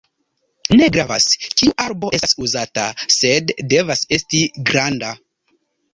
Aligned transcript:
Ne 0.79 0.87
gravas 0.95 1.27
kiu 1.59 1.75
arbo 1.85 2.09
estas 2.19 2.35
uzata, 2.45 2.85
sed 3.19 3.53
devas 3.75 4.03
esti 4.19 4.45
granda. 4.71 5.17